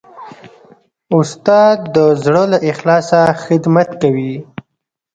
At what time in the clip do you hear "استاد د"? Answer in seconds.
1.17-1.97